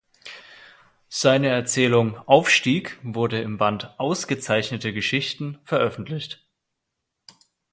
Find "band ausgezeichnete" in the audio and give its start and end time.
3.59-4.93